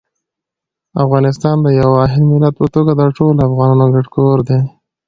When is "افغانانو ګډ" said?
3.47-4.05